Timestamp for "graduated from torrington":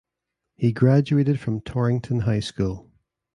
0.71-2.21